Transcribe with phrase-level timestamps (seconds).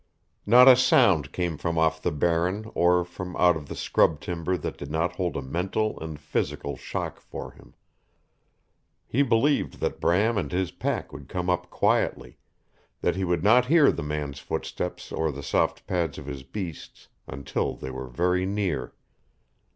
[0.47, 4.57] Not a sound came from off the Barren or from out of the scrub timber
[4.57, 7.75] that did not hold a mental and physical shock for him.
[9.05, 12.39] He believed that Bram and his pack would come up quietly;
[13.01, 17.07] that he would not hear the man's footsteps or the soft pads of his beasts
[17.27, 18.95] until they were very near.